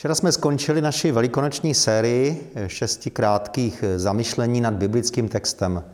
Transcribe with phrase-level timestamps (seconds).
[0.00, 5.84] Včera jsme skončili naši velikonoční sérii šesti krátkých zamyšlení nad biblickým textem.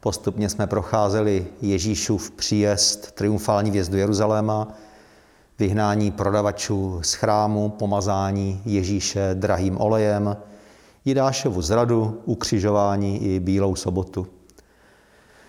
[0.00, 4.68] Postupně jsme procházeli Ježíšův příjezd, triumfální vjezd do Jeruzaléma,
[5.58, 10.36] vyhnání prodavačů z chrámu, pomazání Ježíše drahým olejem,
[11.04, 14.26] Jidášovu zradu, ukřižování i Bílou sobotu.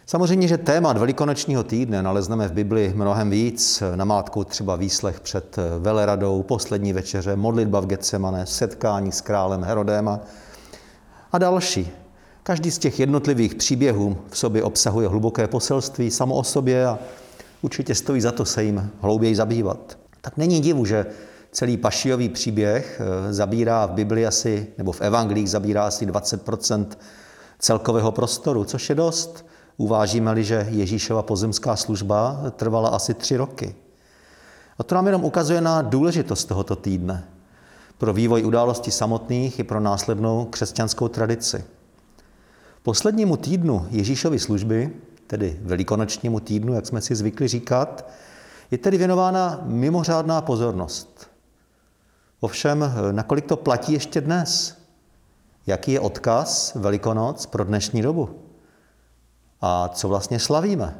[0.09, 3.83] Samozřejmě, že témat velikonočního týdne nalezneme v Bibli mnohem víc.
[3.95, 10.19] Namátkou třeba výslech před veleradou, poslední večeře, modlitba v Getsemane, setkání s králem Herodéma
[11.31, 11.91] a další.
[12.43, 16.99] Každý z těch jednotlivých příběhů v sobě obsahuje hluboké poselství samo o sobě a
[17.61, 19.97] určitě stojí za to se jim hlouběji zabývat.
[20.21, 21.05] Tak není divu, že
[21.51, 26.85] celý pašijový příběh eh, zabírá v Bibli asi, nebo v evangelích zabírá asi 20%
[27.59, 29.45] celkového prostoru, což je dost.
[29.79, 33.75] Uvážíme-li, že Ježíšova pozemská služba trvala asi tři roky.
[34.79, 37.23] A to nám jenom ukazuje na důležitost tohoto týdne
[37.97, 41.63] pro vývoj událostí samotných i pro následnou křesťanskou tradici.
[42.83, 44.93] Poslednímu týdnu Ježíšovy služby,
[45.27, 48.09] tedy velikonočnímu týdnu, jak jsme si zvykli říkat,
[48.71, 51.29] je tedy věnována mimořádná pozornost.
[52.39, 54.77] Ovšem, nakolik to platí ještě dnes?
[55.67, 58.48] Jaký je odkaz Velikonoc pro dnešní dobu?
[59.61, 60.99] A co vlastně slavíme?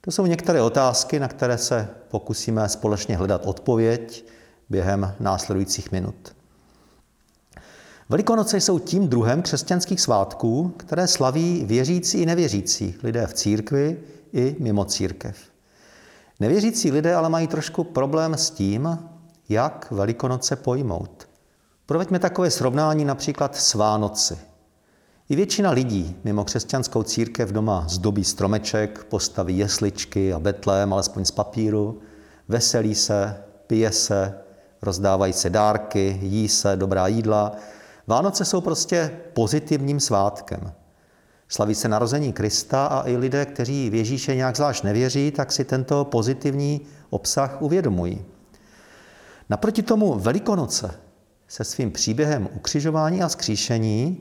[0.00, 4.24] To jsou některé otázky, na které se pokusíme společně hledat odpověď
[4.68, 6.34] během následujících minut.
[8.08, 14.00] Velikonoce jsou tím druhem křesťanských svátků, které slaví věřící i nevěřící lidé v církvi
[14.32, 15.36] i mimo církev.
[16.40, 18.98] Nevěřící lidé ale mají trošku problém s tím,
[19.48, 21.28] jak Velikonoce pojmout.
[21.86, 24.38] Proveďme takové srovnání například s Vánoci.
[25.30, 31.30] I většina lidí mimo křesťanskou církev doma zdobí stromeček, postaví jesličky a betlém, alespoň z
[31.30, 32.00] papíru,
[32.48, 34.34] veselí se, pije se,
[34.82, 37.56] rozdávají se dárky, jí se dobrá jídla.
[38.06, 40.72] Vánoce jsou prostě pozitivním svátkem.
[41.48, 45.64] Slaví se narození Krista a i lidé, kteří v Ježíše nějak zvlášť nevěří, tak si
[45.64, 48.24] tento pozitivní obsah uvědomují.
[49.48, 50.94] Naproti tomu Velikonoce
[51.48, 54.20] se svým příběhem ukřižování a skříšení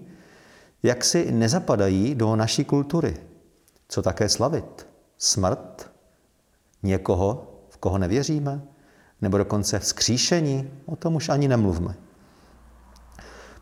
[0.83, 3.17] jak si nezapadají do naší kultury.
[3.87, 4.87] Co také slavit?
[5.17, 5.91] Smrt?
[6.83, 8.61] Někoho, v koho nevěříme?
[9.21, 10.71] Nebo dokonce vzkříšení?
[10.85, 11.95] O tom už ani nemluvme.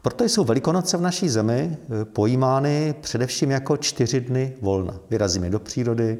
[0.01, 4.99] Proto jsou Velikonoce v naší zemi eh, pojímány především jako čtyři dny volna.
[5.09, 6.19] Vyrazíme do přírody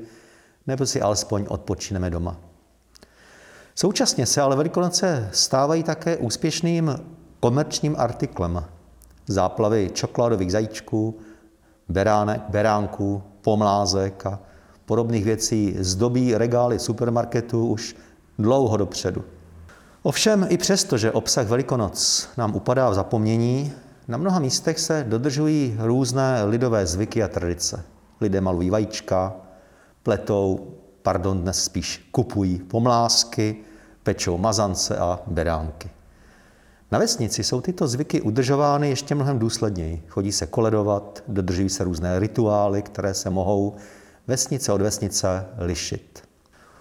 [0.68, 2.38] nebo si alespoň odpočineme doma.
[3.76, 7.00] Současně se ale Velikonoce stávají také úspěšným
[7.40, 8.66] komerčním artiklem.
[9.28, 11.18] Záplavy čokoládových zajíčků,
[11.90, 14.40] beránek, beránků, pomlázek a
[14.86, 17.96] podobných věcí zdobí regály supermarketu už
[18.40, 19.24] dlouho dopředu.
[20.04, 23.74] Ovšem i přesto, že obsah Velikonoc nám upadá v zapomnění,
[24.08, 27.84] na mnoha místech se dodržují různé lidové zvyky a tradice.
[28.22, 29.34] Lidé malují vajíčka,
[30.04, 33.56] pletou, pardon, dnes spíš kupují pomlásky,
[34.04, 35.95] pečou mazance a beránky.
[36.92, 40.04] Na vesnici jsou tyto zvyky udržovány ještě mnohem důsledněji.
[40.08, 43.76] Chodí se koledovat, dodržují se různé rituály, které se mohou
[44.28, 46.24] vesnice od vesnice lišit.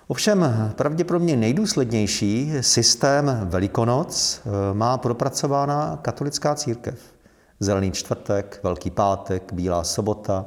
[0.06, 6.98] Ovšem pravděpodobně nejdůslednější systém Velikonoc eh, má propracována katolická církev.
[7.60, 10.44] Zelený čtvrtek, Velký pátek, Bílá sobota,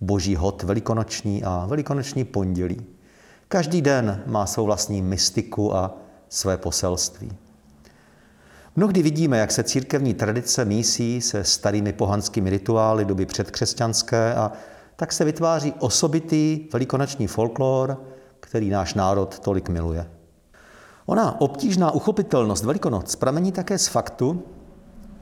[0.00, 2.86] Boží hod velikonoční a velikonoční pondělí.
[3.48, 7.32] Každý den má svou vlastní mystiku a své poselství.
[8.76, 14.52] Mnohdy vidíme, jak se církevní tradice mísí se starými pohanskými rituály doby předkřesťanské a
[14.96, 18.00] tak se vytváří osobitý velikonoční folklor,
[18.40, 20.10] který náš národ tolik miluje.
[21.06, 24.42] Ona obtížná uchopitelnost Velikonoc pramení také z faktu,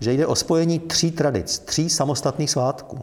[0.01, 2.99] že jde o spojení tří tradic, tří samostatných svátků.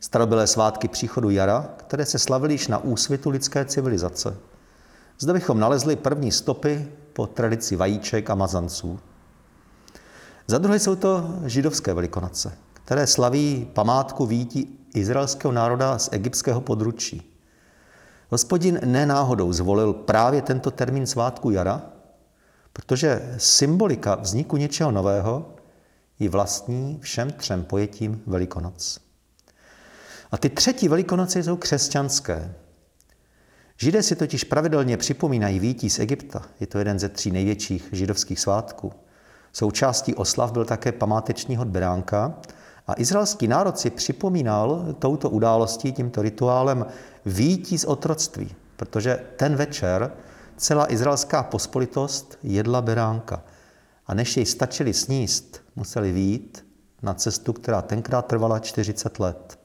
[0.00, 4.36] Starobylé svátky příchodu jara, které se slavily již na úsvitu lidské civilizace.
[5.18, 8.98] Zde bychom nalezli první stopy po tradici vajíček a mazanců.
[10.46, 17.38] Za druhé jsou to židovské velikonoce, které slaví památku výtí izraelského národa z egyptského područí.
[18.28, 21.82] Hospodin nenáhodou zvolil právě tento termín svátku jara,
[22.72, 25.54] protože symbolika vzniku něčeho nového
[26.18, 29.00] je vlastní všem třem pojetím Velikonoc.
[30.30, 32.54] A ty třetí Velikonoce jsou křesťanské.
[33.76, 36.42] Židé si totiž pravidelně připomínají výtí z Egypta.
[36.60, 38.92] Je to jeden ze tří největších židovských svátků.
[39.56, 42.34] Součástí oslav byl také památeční hod beránka
[42.86, 46.86] a izraelský národ si připomínal touto událostí, tímto rituálem
[47.26, 50.12] výtí z otroctví, protože ten večer
[50.56, 53.42] celá izraelská pospolitost jedla beránka.
[54.06, 56.66] a než jej stačili sníst, museli výjít
[57.02, 59.58] na cestu, která tenkrát trvala 40 let.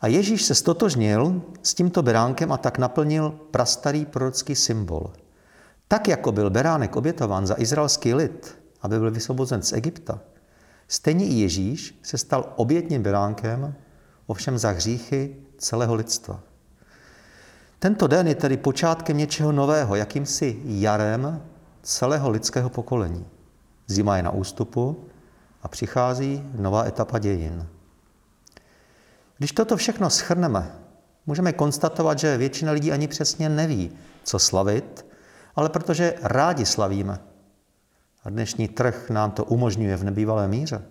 [0.00, 5.12] A Ježíš se stotožnil s tímto beránkem a tak naplnil prastarý prorocký symbol.
[5.88, 10.20] Tak jako byl beránek obětován za izraelský lid, aby byl vysvobozen z Egypta,
[10.88, 13.74] stejně i Ježíš se stal obětním beránkem,
[14.26, 16.40] ovšem za hříchy celého lidstva.
[17.78, 21.42] Tento den je tedy počátkem něčeho nového, jakýmsi jarem
[21.82, 23.26] celého lidského pokolení.
[23.86, 25.04] Zima je na ústupu
[25.62, 27.66] a přichází nová etapa dějin.
[29.38, 30.72] Když toto všechno schrneme,
[31.26, 33.92] můžeme konstatovat, že většina lidí ani přesně neví,
[34.24, 35.06] co slavit,
[35.56, 37.18] ale protože rádi slavíme,
[38.28, 40.82] a dnešní trh nám to umožňuje v nebývalé míře,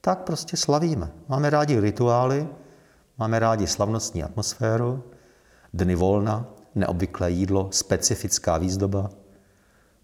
[0.00, 1.10] tak prostě slavíme.
[1.28, 2.48] Máme rádi rituály,
[3.18, 5.04] máme rádi slavnostní atmosféru,
[5.74, 9.10] dny volna, neobvyklé jídlo, specifická výzdoba,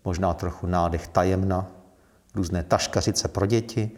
[0.04, 1.66] možná trochu nádech tajemna,
[2.34, 3.90] různé taškařice pro děti.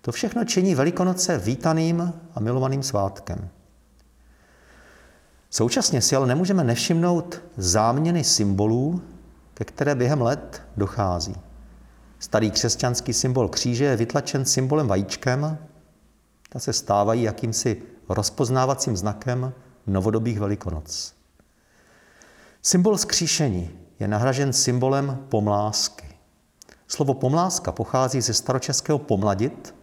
[0.00, 3.48] To všechno činí Velikonoce vítaným a milovaným svátkem.
[5.50, 9.02] Současně si ale nemůžeme nevšimnout záměny symbolů,
[9.54, 11.49] ke které během let dochází.
[12.20, 15.58] Starý křesťanský symbol kříže je vytlačen symbolem vajíčkem,
[16.48, 19.52] ta se stávají jakýmsi rozpoznávacím znakem
[19.86, 21.14] novodobých velikonoc.
[22.62, 23.70] Symbol skříšení
[24.00, 26.06] je nahražen symbolem pomlásky.
[26.88, 29.74] Slovo pomláska pochází ze staročeského pomladit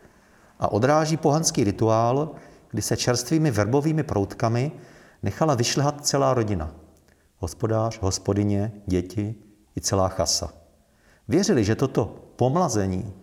[0.60, 2.32] a odráží pohanský rituál,
[2.72, 4.72] kdy se čerstvými verbovými proutkami
[5.24, 6.72] nechala vyšlehat celá rodina.
[7.38, 9.36] Hospodář, hospodyně, děti
[9.78, 10.67] i celá chasa.
[11.28, 13.14] Věřili, že toto pomlazení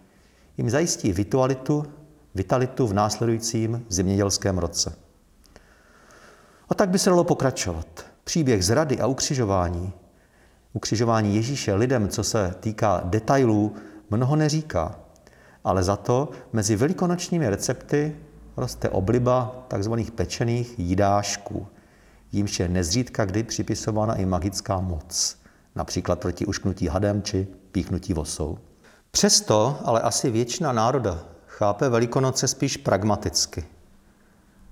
[0.56, 1.84] jim zajistí vitalitu,
[2.34, 4.96] vitalitu v následujícím zemědělském roce.
[6.68, 8.06] A tak by se dalo pokračovat.
[8.24, 9.92] Příběh zrady a ukřižování,
[10.72, 13.74] ukřižování Ježíše lidem, co se týká detailů,
[14.10, 14.98] mnoho neříká.
[15.64, 18.16] Ale za to mezi velikonočními recepty
[18.56, 19.92] roste obliba tzv.
[20.14, 21.66] pečených jídášků,
[22.32, 25.36] jímž je nezřídka kdy připisována i magická moc,
[25.74, 28.58] například proti ušknutí hadem či píchnutí vosou.
[29.10, 33.64] Přesto ale asi většina národa chápe Velikonoce spíš pragmaticky.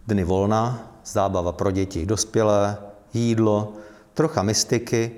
[0.07, 2.79] Dny volna, zábava pro děti dospělé,
[3.15, 3.73] jídlo,
[4.15, 5.13] trocha mystiky,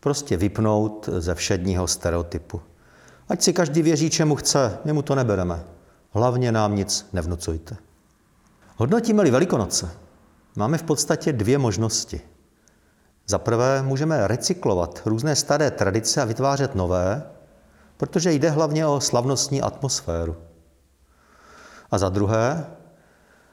[0.00, 2.60] prostě vypnout ze všedního stereotypu.
[3.28, 5.64] Ať si každý věří, čemu chce, my mu to nebereme.
[6.10, 7.76] Hlavně nám nic nevnucujte.
[8.76, 9.90] Hodnotíme-li Velikonoce,
[10.56, 12.20] máme v podstatě dvě možnosti.
[13.32, 17.22] Za prvé můžeme recyklovat různé staré tradice a vytvářet nové,
[17.96, 20.36] protože jde hlavně o slavnostní atmosféru.
[21.90, 22.66] A za druhé,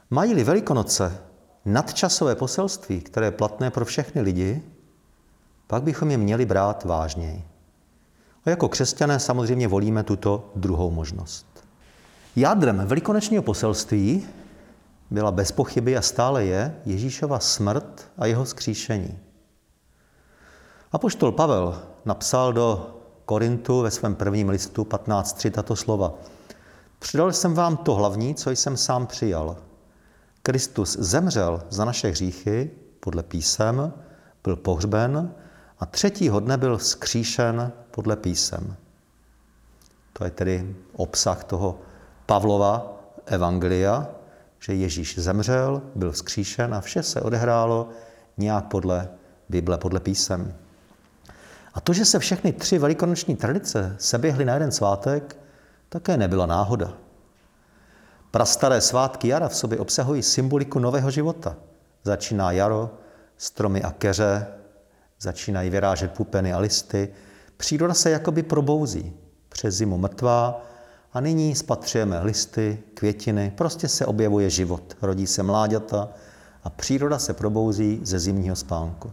[0.10, 1.18] mají-li Velikonoce
[1.66, 4.64] nadčasové poselství, které je platné pro všechny lidi,
[5.68, 7.44] pak bychom je měli brát vážněji.
[8.46, 11.46] A jako křesťané samozřejmě volíme tuto druhou možnost.
[12.36, 14.28] Jádrem velikonočního poselství
[15.12, 19.29] byla bez pochyby a stále je Ježíšova smrt a jeho skříšení.
[20.92, 22.96] Apoštol Pavel napsal do
[23.26, 26.14] Korintu ve svém prvním listu 15.3 tato slova.
[27.00, 29.58] Přidal jsem vám to hlavní, co jsem sám přijal.
[30.44, 33.94] Kristus zemřel za naše hříchy podle písem,
[34.44, 35.34] byl pohřben
[35.80, 38.76] a třetího dne byl skříšen podle písem.
[40.14, 41.80] To je tedy obsah toho
[42.26, 44.08] Pavlova evangelia,
[44.60, 47.90] že Ježíš zemřel, byl skříšen a vše se odehrálo
[48.38, 49.10] nějak podle
[49.50, 50.54] Bible, podle písem.
[51.74, 55.38] A to, že se všechny tři velikonoční tradice seběhly na jeden svátek,
[55.90, 56.94] také nebyla náhoda.
[58.32, 61.56] Prastaré svátky jara v sobě obsahují symboliku nového života.
[62.04, 62.90] Začíná jaro,
[63.38, 64.48] stromy a keře,
[65.20, 67.10] začínají vyrážet pupeny a listy,
[67.58, 69.14] příroda se jakoby probouzí.
[69.50, 70.66] Přes zimu mrtvá
[71.14, 76.10] a nyní spatřujeme listy, květiny, prostě se objevuje život, rodí se mláďata
[76.64, 79.12] a příroda se probouzí ze zimního spánku.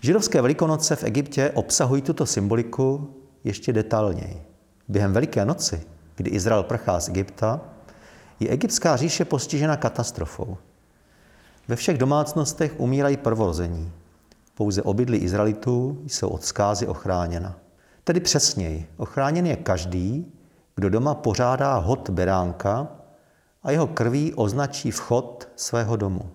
[0.00, 4.42] Židovské velikonoce v Egyptě obsahují tuto symboliku ještě detailněji.
[4.88, 5.82] Během Veliké noci,
[6.16, 7.60] kdy Izrael prchá z Egypta,
[8.40, 10.56] je egyptská říše postižena katastrofou.
[11.68, 13.92] Ve všech domácnostech umírají prvorození.
[14.54, 17.58] Pouze obydly Izraelitů jsou od zkázy ochráněna.
[18.04, 20.32] Tedy přesněji, ochráněn je každý,
[20.74, 22.88] kdo doma pořádá hod beránka
[23.62, 26.30] a jeho krví označí vchod svého domu.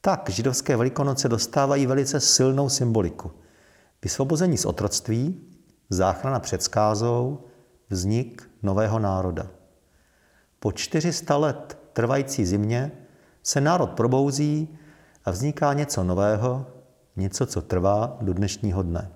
[0.00, 3.32] Tak židovské velikonoce dostávají velice silnou symboliku.
[4.02, 5.40] Vysvobození z otroctví,
[5.90, 7.44] záchrana před skázou,
[7.90, 9.46] vznik nového národa.
[10.60, 12.92] Po 400 let trvající zimě
[13.42, 14.78] se národ probouzí
[15.24, 16.66] a vzniká něco nového,
[17.16, 19.10] něco, co trvá do dnešního dne.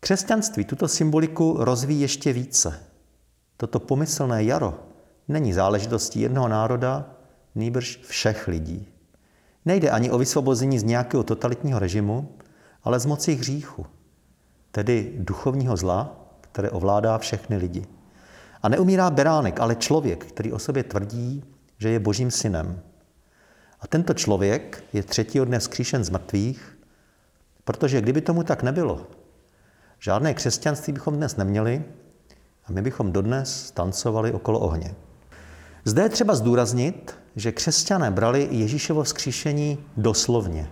[0.00, 2.80] Křesťanství tuto symboliku rozvíjí ještě více.
[3.56, 4.78] Toto pomyslné jaro
[5.28, 7.10] není záležitostí jednoho národa,
[7.54, 8.88] nýbrž všech lidí.
[9.64, 12.28] Nejde ani o vysvobození z nějakého totalitního režimu,
[12.82, 13.86] ale z moci hříchu,
[14.70, 17.86] tedy duchovního zla, které ovládá všechny lidi.
[18.62, 21.44] A neumírá beránek, ale člověk, který o sobě tvrdí,
[21.78, 22.82] že je božím synem.
[23.80, 26.78] A tento člověk je třetího dne vzkříšen z mrtvých,
[27.64, 29.06] protože kdyby tomu tak nebylo,
[29.98, 31.84] žádné křesťanství bychom dnes neměli
[32.64, 34.94] a my bychom dodnes tancovali okolo ohně.
[35.84, 40.70] Zde je třeba zdůraznit, že křesťané brali Ježíšovo vzkříšení doslovně.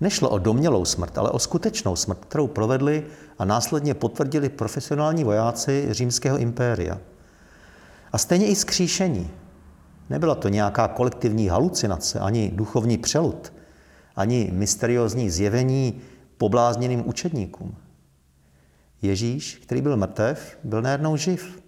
[0.00, 3.06] Nešlo o domělou smrt, ale o skutečnou smrt, kterou provedli
[3.38, 6.98] a následně potvrdili profesionální vojáci římského impéria.
[8.12, 9.30] A stejně i skříšení.
[10.10, 13.52] Nebyla to nějaká kolektivní halucinace, ani duchovní přelud,
[14.16, 16.00] ani mysteriózní zjevení
[16.38, 17.76] poblázněným učedníkům.
[19.02, 21.62] Ježíš, který byl mrtev, byl najednou živ.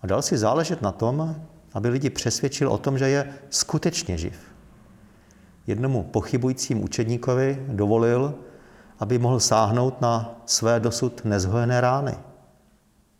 [0.00, 4.38] A dal si záležet na tom, aby lidi přesvědčil o tom, že je skutečně živ.
[5.66, 8.34] Jednomu pochybujícím učedníkovi dovolil,
[8.98, 12.14] aby mohl sáhnout na své dosud nezhojené rány.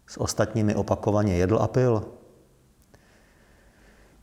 [0.07, 2.05] S ostatními opakovaně jedl a pil.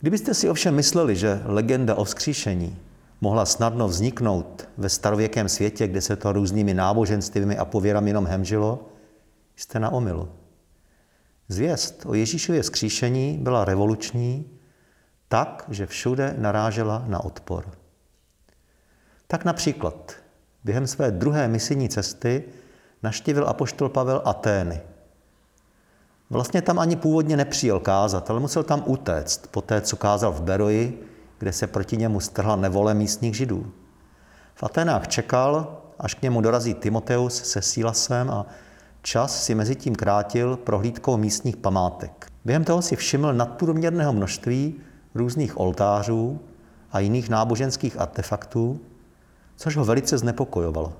[0.00, 2.78] Kdybyste si ovšem mysleli, že legenda o vzkříšení
[3.20, 8.88] mohla snadno vzniknout ve starověkém světě, kde se to různými náboženstvími a pověrami jenom hemžilo,
[9.56, 10.28] jste na omilu.
[11.52, 14.50] Zvěst o Ježíšově vzkříšení byla revoluční
[15.28, 17.64] tak, že všude narážela na odpor.
[19.26, 20.12] Tak například
[20.64, 22.44] během své druhé misijní cesty
[23.02, 24.80] naštívil apoštol Pavel Atény.
[26.30, 30.42] Vlastně tam ani původně nepřijel kázat, ale musel tam utéct, po té, co kázal v
[30.42, 33.72] Beroji, kde se proti němu strhla nevole místních židů.
[34.54, 38.46] V Aténách čekal, až k němu dorazí Timoteus se Sílasem a
[39.02, 42.32] Čas si mezi tím krátil prohlídkou místních památek.
[42.44, 44.74] Během toho si všiml nadprůměrného množství
[45.14, 46.40] různých oltářů
[46.92, 48.80] a jiných náboženských artefaktů,
[49.56, 50.92] což ho velice znepokojovalo.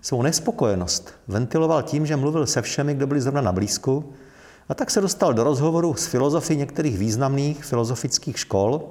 [0.00, 4.12] Svou nespokojenost ventiloval tím, že mluvil se všemi, kdo byli zrovna na blízku,
[4.68, 8.90] a tak se dostal do rozhovoru s filozofy některých významných filozofických škol,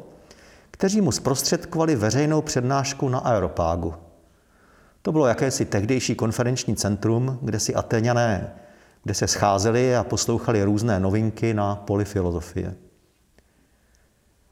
[0.71, 3.93] kteří mu zprostředkovali veřejnou přednášku na Aeropágu.
[5.01, 8.53] To bylo jakési tehdejší konferenční centrum, kde si Atéňané,
[9.03, 12.75] kde se scházeli a poslouchali různé novinky na poli filozofie.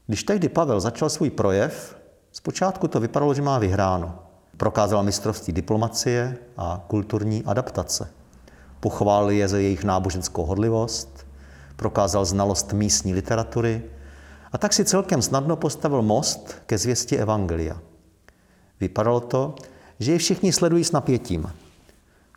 [0.06, 1.96] Když tehdy Pavel začal svůj projev,
[2.32, 4.18] zpočátku to vypadalo, že má vyhráno.
[4.56, 8.10] Prokázal mistrovství diplomacie a kulturní adaptace.
[8.80, 11.26] Pochválil je za jejich náboženskou hodlivost,
[11.76, 13.82] prokázal znalost místní literatury
[14.52, 17.80] a tak si celkem snadno postavil most ke zvěsti Evangelia.
[18.80, 19.54] Vypadalo to,
[20.00, 21.52] že je všichni sledují s napětím.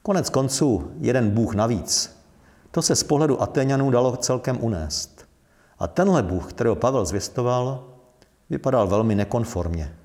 [0.02, 2.18] Konec konců jeden Bůh navíc.
[2.72, 5.26] To se z pohledu Atéňanů dalo celkem unést.
[5.80, 7.84] A tenhle Bůh, kterého Pavel zvěstoval,
[8.50, 9.96] vypadal velmi nekonformně.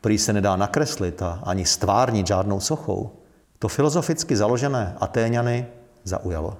[0.00, 3.10] Prý se nedá nakreslit a ani stvárnit žádnou sochou.
[3.58, 5.66] To filozoficky založené Atéňany
[6.04, 6.56] zaujalo.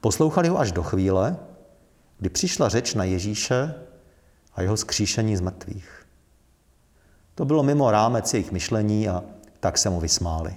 [0.00, 1.36] Poslouchali ho až do chvíle,
[2.18, 3.74] kdy přišla řeč na Ježíše
[4.54, 6.03] a jeho skříšení z mrtvých.
[7.34, 9.22] To bylo mimo rámec jejich myšlení a
[9.60, 10.56] tak se mu vysmáli.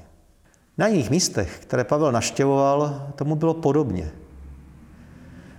[0.77, 4.11] Na jiných místech, které Pavel naštěvoval, tomu bylo podobně.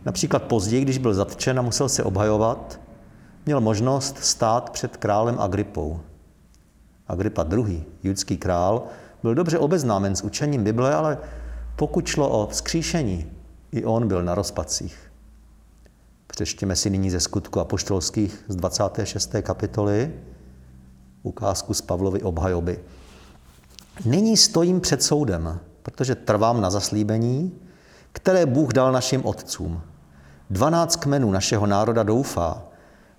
[0.04, 2.80] Například později, když byl zatčen a musel se obhajovat,
[3.46, 6.00] měl možnost stát před králem Agripou.
[7.06, 8.82] Agripa II., judský král,
[9.22, 11.18] byl dobře obeznámen s učením Bible, ale
[11.76, 13.32] pokud šlo o vzkříšení,
[13.72, 15.12] i on byl na rozpacích.
[16.26, 19.34] Přečtěme si nyní ze skutku apoštolských z 26.
[19.42, 20.12] kapitoly,
[21.22, 22.80] ukázku z Pavlovy obhajoby.
[24.04, 27.52] Nyní stojím před soudem, protože trvám na zaslíbení,
[28.12, 29.82] které Bůh dal našim otcům.
[30.50, 32.62] Dvanáct kmenů našeho národa doufá,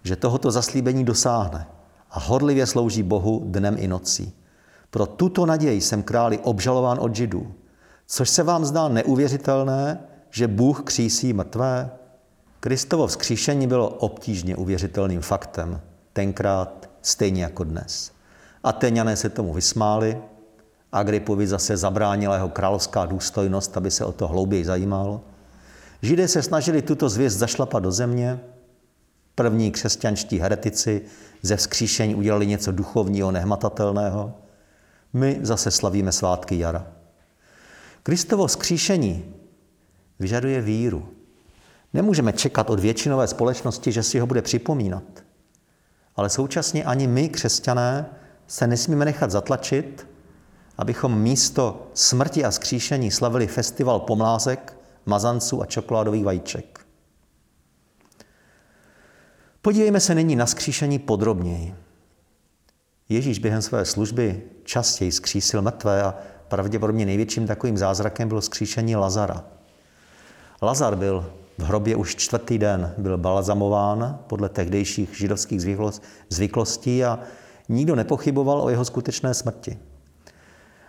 [0.04, 1.68] že tohoto zaslíbení dosáhne
[2.12, 4.34] a hodlivě slouží Bohu dnem i nocí.
[4.92, 7.54] Pro tuto naději jsem králi obžalován od židů.
[8.08, 11.92] Což se vám zdá neuvěřitelné, že Bůh křísí mrtvé?
[12.60, 15.82] Kristovo vzkříšení bylo obtížně uvěřitelným faktem.
[16.14, 18.12] Tenkrát stejně jako dnes.
[18.64, 20.22] Ateňané se tomu vysmáli,
[20.92, 25.22] Agripovi zase zabránila jeho královská důstojnost, aby se o to hlouběji zajímal.
[26.02, 28.40] Židé se snažili tuto zvěst zašlapat do země.
[29.36, 31.02] První křesťanští heretici
[31.42, 34.34] ze vzkříšení udělali něco duchovního, nehmatatelného.
[35.14, 36.88] My zase slavíme svátky jara.
[38.04, 39.34] Kristovo vzkříšení
[40.20, 41.10] vyžaduje víru.
[41.94, 45.04] Nemůžeme čekat od většinové společnosti, že si ho bude připomínat
[46.20, 48.06] ale současně ani my, křesťané,
[48.48, 50.10] se nesmíme nechat zatlačit
[50.80, 56.86] abychom místo smrti a skříšení slavili festival pomlázek, mazanců a čokoládových vajíček.
[59.62, 61.76] Podívejme se nyní na skříšení podrobněji.
[63.10, 66.16] Ježíš během své služby častěji skřísil mrtvé a
[66.48, 69.44] pravděpodobně největším takovým zázrakem bylo skříšení Lazara.
[70.62, 75.62] Lazar byl v hrobě už čtvrtý den, byl balzamován podle tehdejších židovských
[76.30, 77.20] zvyklostí a
[77.70, 79.78] nikdo nepochyboval o jeho skutečné smrti.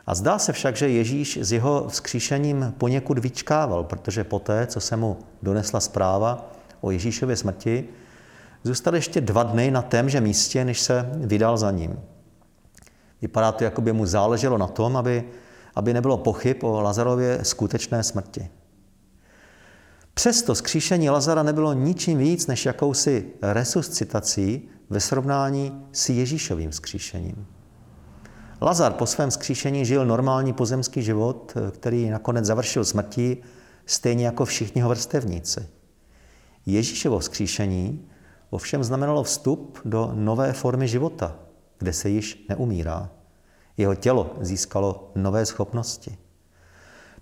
[0.07, 4.97] A zdá se však, že Ježíš s jeho vzkříšením poněkud vyčkával, protože poté, co se
[4.97, 7.85] mu donesla zpráva o Ježíšově smrti,
[8.65, 12.01] zůstal ještě dva dny na témže místě, než se vydal za ním.
[13.23, 15.25] Vypadá to, jako by mu záleželo na tom, aby,
[15.75, 18.60] aby nebylo pochyb o Lazarově skutečné smrti.
[20.21, 27.47] Přesto skříšení Lazara nebylo ničím víc než jakousi resuscitací ve srovnání s Ježíšovým skříšením.
[28.61, 33.37] Lazar po svém skříšení žil normální pozemský život, který nakonec završil smrtí,
[33.87, 35.69] stejně jako všichni ho vrstevníci.
[36.67, 38.09] Ježíšovo vzkříšení
[38.51, 41.37] ovšem znamenalo vstup do nové formy života,
[41.79, 43.11] kde se již neumírá.
[43.77, 46.19] Jeho tělo získalo nové schopnosti.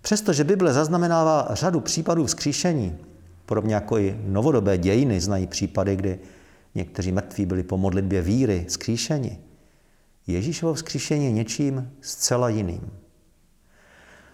[0.01, 2.99] Přestože Bible zaznamenává řadu případů vzkříšení,
[3.47, 6.19] podobně jako i novodobé dějiny znají případy, kdy
[6.75, 9.39] někteří mrtví byli po modlitbě víry vzkříšeni,
[10.29, 12.91] Ježíšovo vzkříšení je něčím zcela jiným.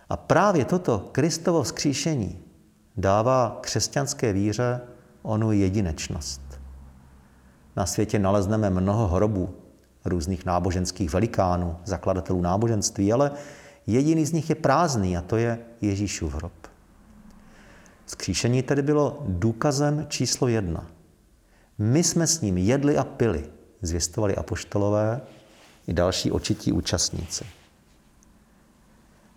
[0.09, 2.39] A právě toto Kristovo vzkříšení
[2.97, 4.81] dává křesťanské víře
[5.23, 6.41] onu jedinečnost.
[7.77, 9.55] Na světě nalezneme mnoho hrobů
[10.05, 13.31] různých náboženských velikánů, zakladatelů náboženství, ale
[13.87, 16.53] jediný z nich je prázdný a to je Ježíšův hrob.
[18.07, 20.87] Skříšení tedy bylo důkazem číslo jedna.
[21.79, 23.45] My jsme s ním jedli a pili,
[23.83, 25.21] zvěstovali apoštolové
[25.87, 27.45] i další očití účastníci.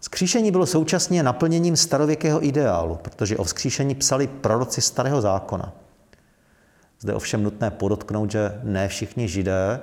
[0.02, 5.74] Skříšení bylo současně naplněním starověkého ideálu, protože o vzkříšení psali proroci starého zákona.
[7.00, 9.80] Zde ovšem nutné podotknout, že ne všichni židé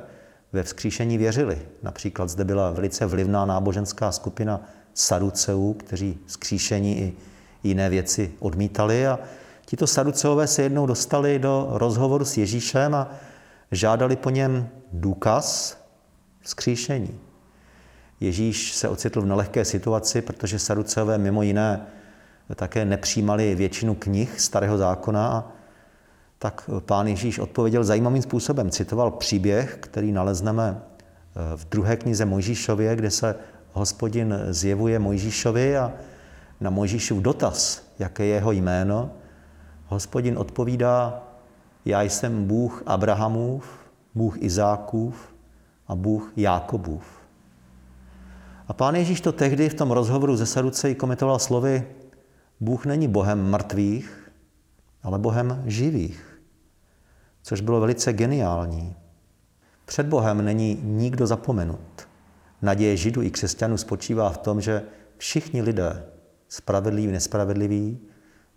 [0.55, 1.59] ve vzkříšení věřili.
[1.83, 4.61] Například zde byla velice vlivná náboženská skupina
[4.95, 7.15] saduceů, kteří vzkříšení i
[7.63, 9.19] jiné věci odmítali a
[9.67, 13.11] tito saduceové se jednou dostali do rozhovoru s Ježíšem a
[13.73, 15.79] žádali po něm důkaz
[16.41, 17.21] vzkříšení.
[18.21, 21.87] Ježíš se ocitl v nelehké situaci, protože saduceové mimo jiné
[22.55, 25.53] také nepřijímali většinu knih starého zákona a
[26.39, 28.71] tak pán Ježíš odpověděl zajímavým způsobem.
[28.71, 33.35] Citoval příběh, který nalezneme eh, v druhé knize Mojžíšově, kde se
[33.73, 35.93] hospodin zjevuje Mojžíšovi a
[36.61, 39.11] na Mojžíšův dotaz, jaké je jeho jméno,
[39.87, 41.23] hospodin odpovídá,
[41.85, 43.65] já jsem Bůh Abrahamův,
[44.15, 45.35] Bůh Izákův
[45.89, 47.05] a Bůh Jákobův.
[48.69, 51.87] A pán Ježíš to tehdy v tom rozhovoru ze Saduceji komentoval slovy,
[52.61, 54.24] Bůh není Bohem mrtvých,
[55.05, 56.35] ale Bohem živých
[57.45, 58.97] což bylo velice geniální.
[59.85, 62.09] Před Bohem není nikdo zapomenut.
[62.63, 64.83] Naděje židů i křesťanů spočívá v tom, že
[65.19, 66.07] všichni lidé,
[66.49, 67.99] spravedliví, nespravedliví,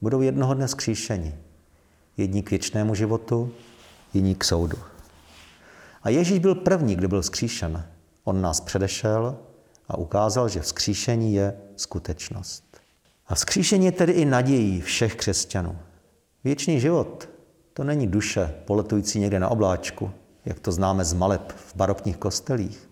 [0.01, 1.35] budou jednoho dne skříšeni.
[2.17, 3.51] Jedni k věčnému životu,
[4.13, 4.77] jiní k soudu.
[6.03, 7.85] A Ježíš byl první, kdo byl skříšen.
[8.23, 9.37] On nás předešel
[9.87, 12.77] a ukázal, že vzkříšení je skutečnost.
[13.27, 15.77] A vzkříšení je tedy i nadějí všech křesťanů.
[16.47, 17.29] Věčný život
[17.73, 20.11] to není duše poletující někde na obláčku,
[20.45, 22.89] jak to známe z maleb v barokních kostelích,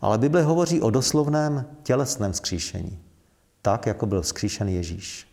[0.00, 2.98] ale Bible hovoří o doslovném tělesném skříšení,
[3.62, 5.28] tak, jako byl skříšen Ježíš.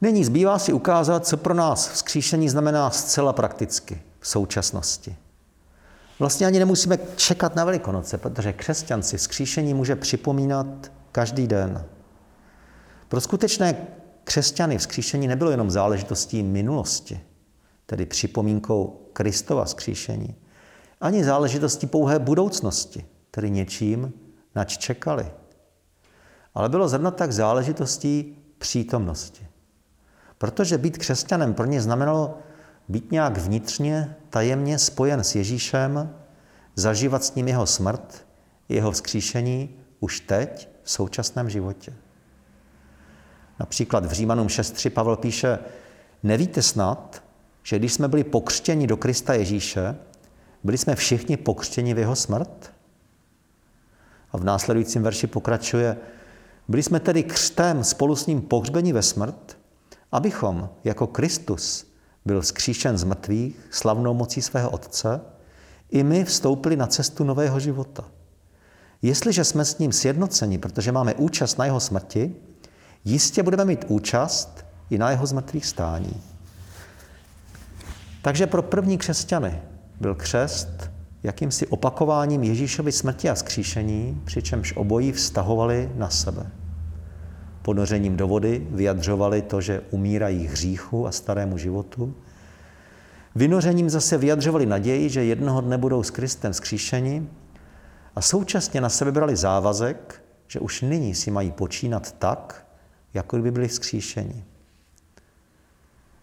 [0.00, 5.16] Nyní zbývá si ukázat, co pro nás vzkříšení znamená zcela prakticky v současnosti.
[6.18, 10.66] Vlastně ani nemusíme čekat na Velikonoce, protože křesťan si vzkříšení může připomínat
[11.12, 11.84] každý den.
[13.08, 13.76] Pro skutečné
[14.26, 17.20] křesťany vzkříšení nebylo jenom záležitostí minulosti,
[17.86, 20.34] tedy připomínkou Kristova vzkříšení,
[21.00, 24.12] ani záležitostí pouhé budoucnosti, tedy něčím,
[24.54, 25.30] nač čekali.
[26.54, 29.46] Ale bylo zrovna tak záležitostí přítomnosti.
[30.38, 32.38] Protože být křesťanem pro ně znamenalo
[32.88, 36.14] být nějak vnitřně, tajemně spojen s Ježíšem,
[36.74, 38.26] zažívat s ním jeho smrt,
[38.68, 41.92] jeho vzkříšení už teď v současném životě.
[43.58, 45.58] Například v Římanům 6.3 Pavel píše,
[46.22, 47.22] nevíte snad,
[47.62, 49.96] že když jsme byli pokřtěni do Krista Ježíše,
[50.64, 52.72] byli jsme všichni pokřtěni v jeho smrt?
[54.32, 55.96] A v následujícím verši pokračuje,
[56.68, 59.58] byli jsme tedy křtem spolu s ním pohřbeni ve smrt,
[60.12, 61.86] abychom jako Kristus
[62.24, 65.20] byl vzkříšen z mrtvých slavnou mocí svého Otce,
[65.90, 68.04] i my vstoupili na cestu nového života.
[69.02, 72.34] Jestliže jsme s ním sjednoceni, protože máme účast na jeho smrti,
[73.06, 76.22] jistě budeme mít účast i na jeho zmrtvých stání.
[78.22, 79.62] Takže pro první křesťany
[80.00, 80.90] byl křest
[81.22, 86.46] jakýmsi opakováním Ježíšovy smrti a skříšení, přičemž obojí vztahovali na sebe.
[87.62, 92.14] Ponořením do vody vyjadřovali to, že umírají hříchu a starému životu.
[93.34, 97.28] Vynořením zase vyjadřovali naději, že jednoho dne budou s Kristem skříšeni
[98.16, 102.65] a současně na sebe brali závazek, že už nyní si mají počínat tak,
[103.16, 104.44] jako by byli skříšeni.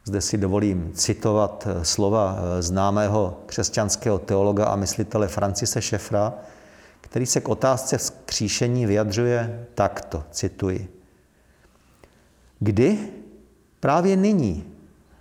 [0.05, 6.33] Zde si dovolím citovat eh, slova eh, známého křesťanského teologa a myslitele Francise Šefra,
[7.01, 10.87] který se k otázce vzkříšení vyjadřuje takto, cituji.
[12.59, 13.09] Kdy?
[13.79, 14.63] Právě nyní.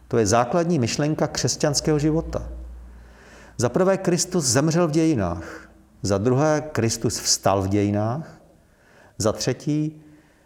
[0.09, 2.49] To je základní myšlenka křesťanského života.
[3.57, 5.69] Za prvé Kristus zemřel v dějinách,
[6.03, 8.41] za druhé Kristus vstal v dějinách,
[9.19, 10.02] za třetí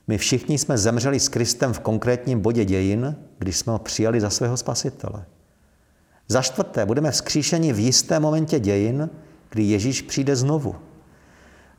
[0.07, 4.31] my všichni jsme zemřeli s Kristem v konkrétním bodě dějin, když jsme ho přijali za
[4.31, 5.25] svého spasitele.
[6.29, 9.11] Za čtvrté, budeme vzkříšeni v jistém momentě dějin,
[9.51, 10.77] kdy Ježíš přijde znovu.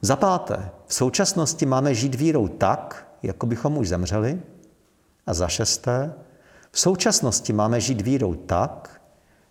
[0.02, 4.42] Za páté, v současnosti máme žít vírou tak, jako bychom už zemřeli.
[5.28, 6.14] A za šesté,
[6.72, 9.02] v současnosti máme žít vírou tak,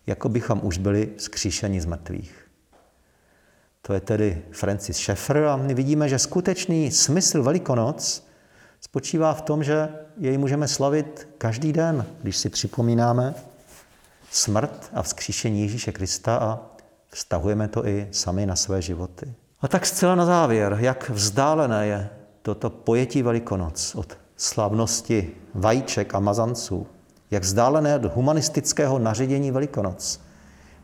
[0.07, 2.47] jako bychom už byli vzkříšeni z mrtvých.
[3.83, 8.27] To je tedy Francis Schaeffer a my vidíme, že skutečný smysl Velikonoc
[8.97, 13.35] spočívá v tom, že jej můžeme slavit každý den, když si připomínáme
[14.31, 16.61] smrt a vzkříšení Ježíše Krista a
[17.11, 19.35] vztahujeme to i sami na své životy.
[19.61, 22.11] A tak zcela na závěr, jak vzdálené je
[22.43, 26.87] toto pojetí Velikonoc od slavnosti vajíček a mazanců,
[27.31, 30.21] jak vzdálené od humanistického naředění Velikonoc,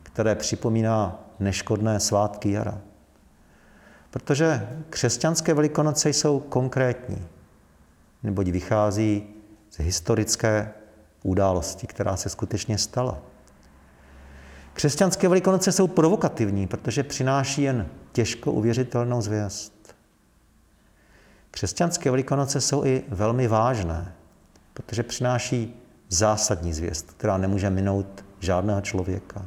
[0.03, 2.77] které připomíná neškodné svátky jara.
[4.11, 7.27] Protože křesťanské Velikonoce jsou konkrétní,
[8.23, 9.23] neboť vychází
[9.69, 10.71] z historické
[11.23, 13.17] události, která se skutečně stala.
[14.73, 19.95] Křesťanské velikonoce jsou provokativní, protože přináší jen těžko uvěřitelnou zvěst.
[21.51, 24.13] Křesťanské velikonoce jsou i velmi vážné,
[24.73, 29.45] protože přináší zásadní zvěst, která nemůže minout žádného člověka.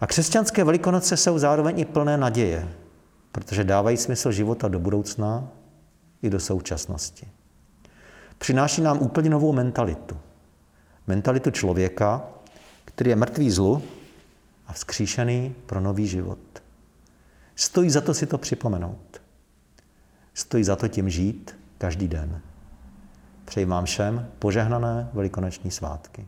[0.00, 2.68] A křesťanské velikonoce jsou zároveň i plné naděje,
[3.32, 5.48] protože dávají smysl života do budoucna
[6.22, 7.28] i do současnosti.
[8.38, 10.16] Přináší nám úplně novou mentalitu.
[11.06, 12.24] Mentalitu člověka,
[12.84, 13.82] který je mrtvý zlu
[14.66, 16.38] a vzkříšený pro nový život.
[17.56, 19.22] Stojí za to si to připomenout.
[20.34, 22.40] Stojí za to tím žít každý den.
[23.44, 26.24] Přeji vám všem požehnané velikonoční svátky.